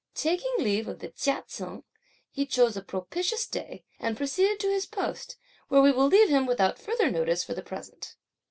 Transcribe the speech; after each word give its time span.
Taking 0.15 0.51
leave 0.57 0.87
of 0.87 1.01
Chia 1.15 1.43
Cheng, 1.47 1.83
he 2.31 2.47
chose 2.47 2.75
a 2.75 2.81
propitious 2.81 3.45
day, 3.45 3.85
and 3.99 4.17
proceeded 4.17 4.59
to 4.61 4.71
his 4.71 4.87
post, 4.87 5.37
where 5.67 5.83
we 5.83 5.91
will 5.91 6.07
leave 6.07 6.29
him 6.29 6.47
without 6.47 6.79
further 6.79 7.11
notice 7.11 7.43
for 7.43 7.53
the 7.53 7.61
present. 7.61 8.15